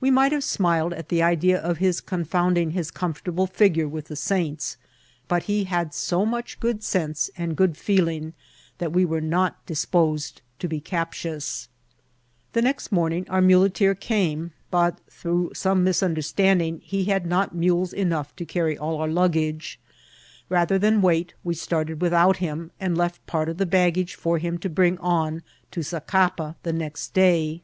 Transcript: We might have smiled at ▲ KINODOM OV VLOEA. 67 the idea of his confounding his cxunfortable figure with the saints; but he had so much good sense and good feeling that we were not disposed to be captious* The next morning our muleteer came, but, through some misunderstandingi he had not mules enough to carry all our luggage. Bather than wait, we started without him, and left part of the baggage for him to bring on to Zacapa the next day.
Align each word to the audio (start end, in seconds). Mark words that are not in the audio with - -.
We 0.00 0.10
might 0.10 0.32
have 0.32 0.42
smiled 0.42 0.94
at 0.94 1.04
▲ 1.04 1.04
KINODOM 1.04 1.04
OV 1.04 1.06
VLOEA. 1.06 1.08
67 1.10 1.18
the 1.18 1.22
idea 1.22 1.60
of 1.60 1.76
his 1.76 2.00
confounding 2.00 2.70
his 2.70 2.90
cxunfortable 2.90 3.50
figure 3.50 3.86
with 3.88 4.06
the 4.06 4.16
saints; 4.16 4.78
but 5.28 5.42
he 5.42 5.64
had 5.64 5.92
so 5.92 6.24
much 6.24 6.58
good 6.60 6.82
sense 6.82 7.28
and 7.36 7.58
good 7.58 7.76
feeling 7.76 8.32
that 8.78 8.90
we 8.92 9.04
were 9.04 9.20
not 9.20 9.66
disposed 9.66 10.40
to 10.60 10.66
be 10.66 10.80
captious* 10.80 11.68
The 12.54 12.62
next 12.62 12.90
morning 12.90 13.26
our 13.28 13.42
muleteer 13.42 13.94
came, 13.94 14.52
but, 14.70 14.98
through 15.10 15.50
some 15.52 15.84
misunderstandingi 15.84 16.80
he 16.82 17.04
had 17.04 17.26
not 17.26 17.54
mules 17.54 17.92
enough 17.92 18.34
to 18.36 18.46
carry 18.46 18.78
all 18.78 18.96
our 18.96 19.08
luggage. 19.08 19.78
Bather 20.48 20.78
than 20.78 21.02
wait, 21.02 21.34
we 21.44 21.52
started 21.52 22.00
without 22.00 22.38
him, 22.38 22.70
and 22.80 22.96
left 22.96 23.26
part 23.26 23.50
of 23.50 23.58
the 23.58 23.66
baggage 23.66 24.14
for 24.14 24.38
him 24.38 24.56
to 24.56 24.70
bring 24.70 24.96
on 25.00 25.42
to 25.70 25.80
Zacapa 25.82 26.56
the 26.62 26.72
next 26.72 27.12
day. 27.12 27.60